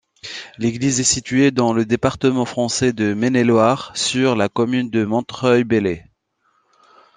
[0.57, 6.07] L'église est située dans le département français de Maine-et-Loire, sur la commune de Montreuil-Bellay.